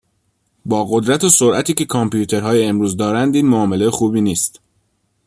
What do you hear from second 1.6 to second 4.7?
که کامپیوترهای امروز دارند این معامله خوبی نیست.